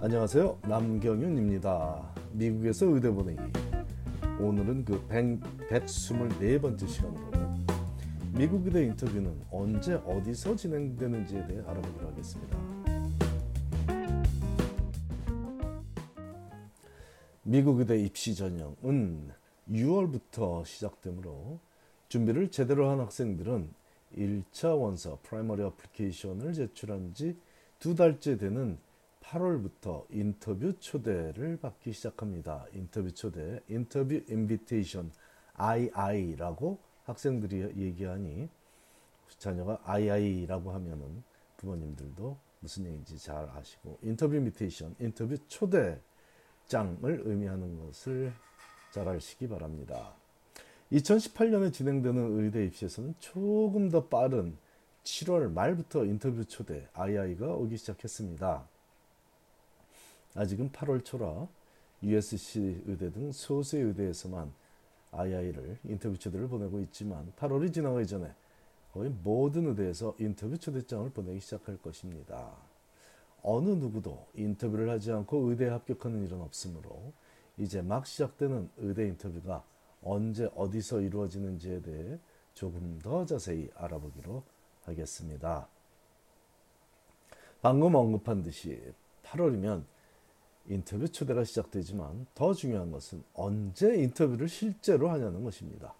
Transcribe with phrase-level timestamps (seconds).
[0.00, 0.60] 안녕하세요.
[0.62, 2.14] 남경윤입니다.
[2.32, 3.40] 미국에서 의대 보내기.
[4.38, 7.30] 오늘은 그 100, 124번째 시간으로
[8.32, 12.58] 미국 의대 인터뷰는 언제 어디서 진행되는지에 대해 알아보기로 하겠습니다.
[17.42, 19.32] 미국 의대 입시 전형은
[19.68, 21.58] 6월부터 시작되므로
[22.08, 23.68] 준비를 제대로 한 학생들은
[24.16, 27.36] 1차 원서 primary application을 제출한 지
[27.78, 28.78] 두 달째 되는
[29.28, 32.64] 8월부터 인터뷰 초대를 받기 시작합니다.
[32.72, 35.12] 인터뷰 초대, interview invitation
[35.54, 38.48] II라고 학생들이 얘기하니
[39.38, 41.22] 자녀가 II라고 하면은
[41.58, 46.00] 부모님들도 무슨 얘기인지 잘 아시고 interview invitation, 인터뷰 초대장을
[47.02, 48.32] 의미하는 것을
[48.92, 50.14] 잘 아시기 바랍니다.
[50.92, 54.56] 2018년에 진행되는 의대 입시에서는 조금 더 빠른
[55.04, 58.66] 7월 말부터 인터뷰 초대 II가 오기 시작했습니다.
[60.34, 61.48] 아직은 8월 초라
[62.02, 64.52] USC 의대 등 소수의 의대에서만
[65.12, 68.32] II를 인터뷰 초대를 보내고 있지만 8월이 지나가기 전에
[68.92, 72.52] 거의 모든 의대에서 인터뷰 초대장을 보내기 시작할 것입니다.
[73.42, 77.12] 어느 누구도 인터뷰를 하지 않고 의대에 합격하는 일은 없으므로
[77.56, 79.64] 이제 막 시작되는 의대 인터뷰가
[80.02, 82.18] 언제 어디서 이루어지는지에 대해
[82.54, 84.42] 조금 더 자세히 알아보기로
[84.84, 85.68] 하겠습니다.
[87.60, 88.80] 방금 언급한 듯이
[89.24, 89.84] 8월이면
[90.68, 95.94] 인터뷰 초대가 시작되지만 더 중요한 것은 언제 인터뷰를 실제로 하냐는 것입니다.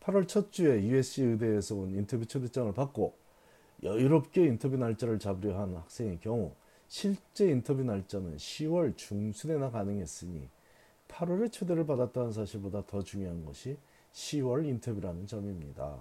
[0.00, 3.14] 8월 첫 주에 USC 의대에서 온 인터뷰 초대장을 받고
[3.82, 6.52] 여유롭게 인터뷰 날짜를 잡으려 하는 학생의 경우
[6.86, 10.48] 실제 인터뷰 날짜는 10월 중순에나 가능했으니
[11.08, 13.76] 8월에 초대를 받았다는 사실보다 더 중요한 것이
[14.12, 15.98] 10월 인터뷰라는 점입니다.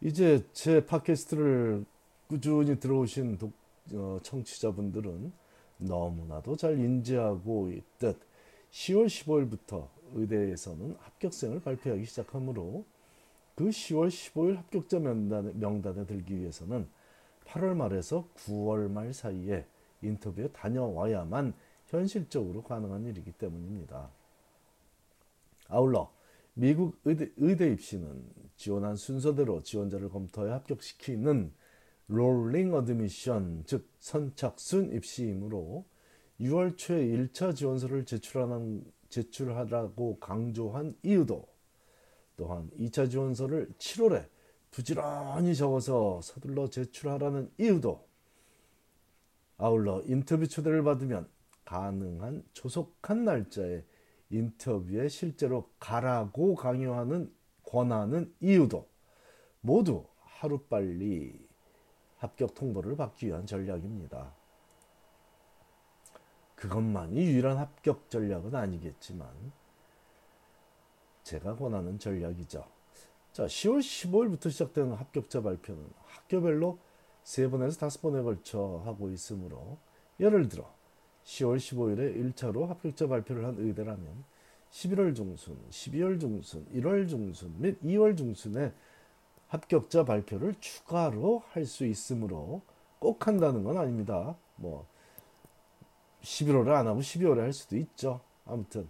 [0.00, 1.84] 이제 제 팟캐스트를
[2.26, 3.52] 꾸준히 들어오신 독,
[3.92, 5.32] 어, 청취자분들은
[5.80, 8.18] 너무나도 잘 인지하고 있듯
[8.70, 12.84] 10월 15일부터 의대에서는 합격생을 발표하기 시작하므로
[13.54, 16.88] 그 10월 15일 합격자 명단에, 명단에 들기 위해서는
[17.46, 19.66] 8월 말에서 9월 말 사이에
[20.02, 21.52] 인터뷰에 다녀와야만
[21.86, 24.10] 현실적으로 가능한 일이기 때문입니다.
[25.68, 26.12] 아울러
[26.54, 28.24] 미국 의대, 의대 입시는
[28.56, 31.52] 지원한 순서대로 지원자를 검토해 합격시키는
[32.10, 35.86] rolling admission 즉 선착순 입시이므로
[36.40, 41.46] 6월 초에 1차 지원서를 제출하는, 제출하라고 강조한 이유도
[42.36, 44.26] 또한 2차 지원서를 7월에
[44.72, 48.08] 부지런히 적어서 서둘러 제출하라는 이유도
[49.56, 51.28] 아울러 인터뷰 초대를 받으면
[51.64, 53.84] 가능한 조속한 날짜에
[54.30, 57.32] 인터뷰에 실제로 가라고 강요하는
[57.62, 58.88] 권하는 이유도
[59.60, 61.49] 모두 하루빨리
[62.20, 64.32] 합격 통보를 받기 위한 전략입니다.
[66.54, 69.28] 그것만이 유일한 합격 전략은 아니겠지만
[71.22, 72.62] 제가 권하는 전략이죠.
[73.32, 76.78] 자, 10월 15일부터 시작되는 합격자 발표는 학교별로
[77.24, 79.78] 3번에서 5번에 걸쳐 하고 있으므로
[80.18, 80.70] 예를 들어
[81.24, 84.24] 10월 15일에 1차로 합격자 발표를 한 의대라면
[84.72, 88.72] 11월 중순, 12월 중순, 1월 중순 및 2월 중순에
[89.50, 92.62] 합격자 발표를 추가로 할 수 있으므로
[92.98, 94.36] 꼭 한다는 건 아닙니다.
[94.56, 94.86] 뭐
[96.22, 98.20] 11월에 안 하고 12월에 할 수도 있죠.
[98.46, 98.88] 아무튼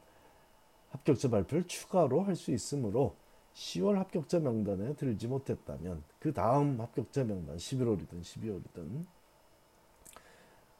[0.90, 3.16] 합격자 발표를 추가로 할 수 있으므로
[3.54, 9.06] 10월 합격자 명단에 들지 못했다면 그 다음 합격자 명단 11월이든 12월이든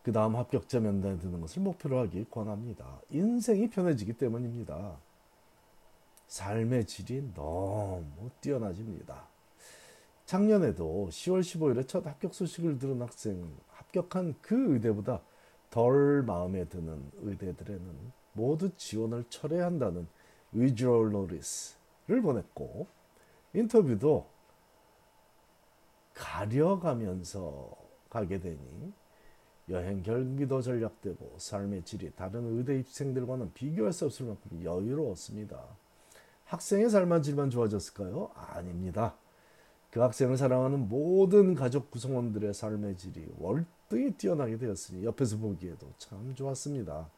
[0.03, 3.01] 그 다음 합격자 명단에 드는 것을 목표로 하기 권합니다.
[3.11, 4.99] 인생이 편해지기 때문입니다.
[6.27, 9.30] 삶의 질이 너무 뛰어나집니다.
[10.31, 15.21] 작년에도 10월 15일에 첫 합격 소식을 들은 학생은 합격한 그 의대보다
[15.71, 20.07] 덜 마음에 드는 의대들에는 모두 지원을 철회한다는
[20.53, 22.87] 위주얼 노리스를 보냈고
[23.55, 24.25] 인터뷰도
[26.15, 27.77] 가려가면서
[28.09, 28.93] 가게 되니
[29.69, 35.61] 여행 경비도 전략되고 삶의 질이 다른 의대 입생들과는 비교할 수 없을 만큼 여유로웠습니다.
[36.45, 38.31] 학생의 삶의 질만 좋아졌을까요?
[38.37, 39.17] 아닙니다.
[39.91, 47.11] 그 학생을 사랑하는 모든 가족 구성원들의 삶의 질이 월등히 뛰어나게 되었으니 옆에서 보기에도 참 좋았습니다.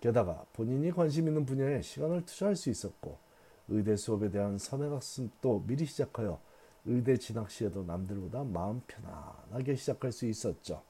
[0.00, 3.18] 게다가 본인이 관심 있는 분야에 시간을 투자할 수 있었고
[3.68, 6.38] 의대 수업에 대한 선행학습도 미리 시작하여
[6.84, 10.82] 의대 진학 시에도 남들보다 마음 편안하게 시작할 수 있었죠.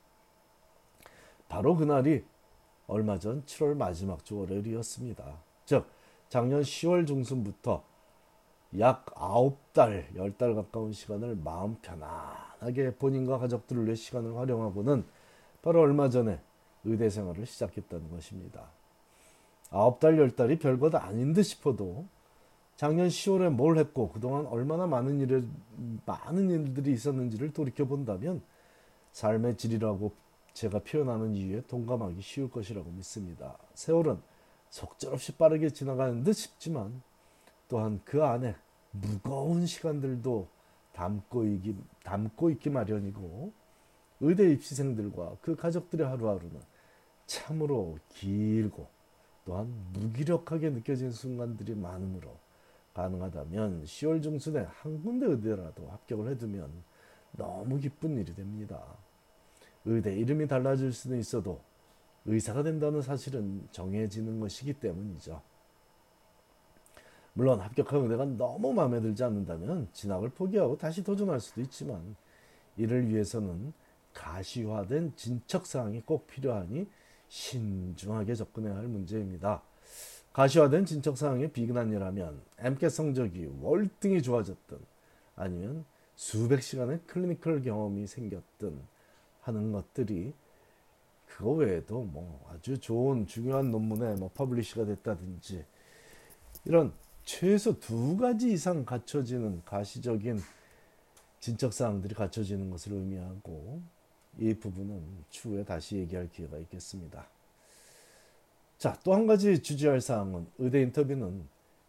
[1.48, 2.24] 바로 그날이
[2.88, 5.42] 얼마 전 7월 마지막 주 월요일이었습니다.
[5.64, 5.86] 즉
[6.28, 7.84] 작년 10월 중순부터
[8.78, 15.04] 약 9달, 10달 가까운 시간을 마음 편안하게 본인과 가족들을 위해 시간을 활용하고는
[15.62, 16.40] 바로 얼마 전에
[16.84, 18.70] 의대 생활을 시작했다는 것입니다.
[19.70, 22.06] 아홉 달, 열 달이 별것 아닌 듯 싶어도
[22.76, 25.48] 작년 10월에 뭘 했고 그동안 얼마나 많은 일을,
[26.04, 28.42] 많은 일들이 있었는지를 돌이켜 본다면
[29.12, 30.12] 삶의 질이라고
[30.52, 33.56] 제가 표현하는 이유에 동감하기 쉬울 것이라고 믿습니다.
[33.74, 34.20] 세월은
[34.68, 37.02] 속절없이 빠르게 지나가는 듯 싶지만
[37.68, 38.54] 또한 그 안에
[39.00, 40.48] 무거운 시간들도
[40.92, 43.52] 담고 있기, 담고 있기 마련이고
[44.20, 46.60] 의대 입시생들과 그 가족들의 하루하루는
[47.26, 48.88] 참으로 길고
[49.44, 52.36] 또한 무기력하게 느껴진 순간들이 많으므로
[52.94, 56.70] 가능하다면 10월 중순에 한 군데 의대라도 합격을 해두면
[57.32, 58.82] 너무 기쁜 일이 됩니다.
[59.84, 61.60] 의대 이름이 달라질 수는 있어도
[62.24, 65.40] 의사가 된다는 사실은 정해지는 것이기 때문이죠.
[67.36, 72.16] 물론 합격한 의대가 너무 마음에 들지 않는다면 진학을 포기하고 다시 도전할 수도 있지만
[72.78, 73.74] 이를 위해서는
[74.14, 76.88] 가시화된 진척사항이 꼭 필요하니
[77.28, 79.60] 신중하게 접근해야 할 문제입니다.
[80.32, 84.78] 가시화된 진척사항에 비근한 예라면 MCAT 성적이 월등히 좋아졌든
[85.36, 85.84] 아니면
[86.14, 88.80] 수백 시간의 clinical 경험이 생겼든
[89.42, 90.32] 하는 것들이
[91.26, 95.66] 그거 외에도 뭐 아주 좋은 중요한 논문에 뭐 publish가 됐다든지
[96.64, 96.94] 이런
[97.26, 100.38] 최소 두 가지 이상 갖춰지는 가시적인
[101.40, 103.82] 진척 사항들이 갖춰지는 것을 의미하고
[104.38, 107.26] 이 부분은 추후에 다시 얘기할 기회가 있겠습니다.
[108.78, 111.48] 자, 또 한 가지 주지할 사항은 의대 인터뷰는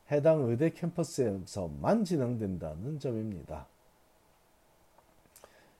[0.09, 3.67] 해당 의대 캠퍼스에서만 진행된다는 점입니다.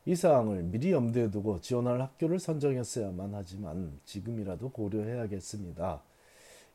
[0.06, 6.02] 이 사항을 미리 염두에 두고 지원할 학교를 선정했어야만 하지만 지금이라도 고려해야겠습니다.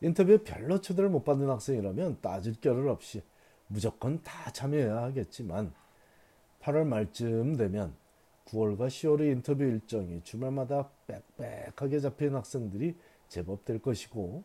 [0.03, 3.23] 인터뷰에 별로 초대를 못 받는 학생이라면 따질 겨를 없이
[3.69, 5.73] 무조건 다 참여해야 하겠지만
[6.61, 7.95] 8월 말쯤 되면
[8.47, 12.97] 9월과 10월의 인터뷰 일정이 주말마다 빽빽하게 잡힌 학생들이
[13.29, 14.43] 제법 될 것이고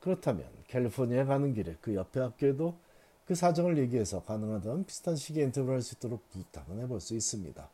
[0.00, 2.76] 그렇다면 캘리포니아에 가는 길에 그 옆에 학교에도
[3.24, 7.68] 그 사정을 얘기해서 가능하다면 비슷한 시기에 인터뷰를 할 수 있도록 부탁은 해볼 수 있습니다.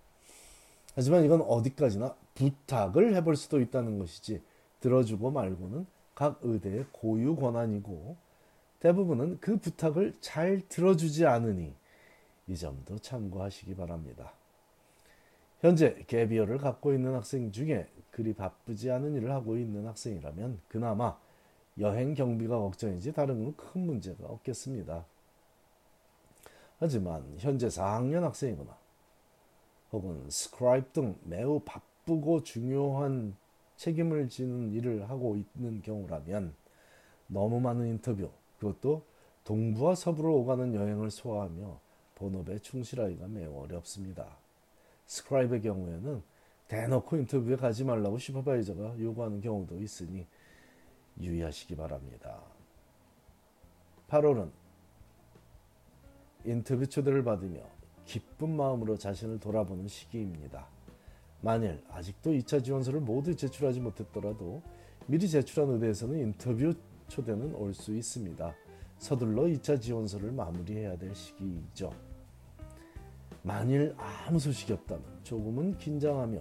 [0.94, 4.43] 하지만 이건 어디까지나 부탁을 해볼 수도 있다는 것이지
[4.81, 8.17] 들어주고 말고는 각 의대의 고유 권한이고
[8.81, 11.75] 대부분은 그 부탁을 잘 들어주지 않으니
[12.49, 14.32] 이 점도 참고하시기 바랍니다.
[15.61, 21.17] 현재 개비어를 갖고 있는 학생 중에 그리 바쁘지 않은 일을 하고 있는 학생이라면 그나마
[21.79, 25.05] 여행 경비가 걱정이지 다른 큰 문제가 없겠습니다.
[26.79, 28.76] 하지만 현재 4학년 학생이거나
[29.93, 33.37] 혹은 scribe 등 매우 바쁘고 중요한
[33.82, 36.55] 책임을 지는 일을 하고 있는 경우라면
[37.26, 38.31] 너무 많은 인터뷰,
[38.61, 39.05] 그것도
[39.43, 41.81] 동부와 서부로 오가는 여행을 소화하며
[42.14, 44.37] 본업에 충실하기가 매우 어렵습니다.
[45.06, 46.23] scribe의 경우에는
[46.69, 50.28] 대놓고 인터뷰에 가지 말라고 슈퍼바이저가 요구하는 경우도 있으니
[51.20, 52.40] 유의하시기 바랍니다.
[54.08, 54.49] 8월은
[56.44, 57.61] 인터뷰 초대를 받으며
[58.05, 60.72] 기쁜 마음으로 자신을 돌아보는 시기입니다.
[61.43, 64.62] 만일 아직도 2차 지원서를 모두 제출하지 못했더라도
[65.06, 66.73] 미리 제출한 의대에서는 인터뷰
[67.09, 68.55] 초대는 올 수 있습니다.
[68.99, 71.93] 서둘러 2차 지원서를 마무리해야 될 시기이죠.
[73.43, 76.41] 만일 아무 소식이 없다면 조금은 긴장하며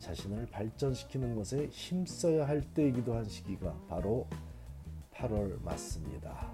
[0.00, 4.26] 자신을 발전시키는 것에 힘써야 할 때이기도 한 시기가 바로
[5.12, 6.52] 8월 맞습니다.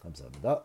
[0.00, 0.64] 감사합니다.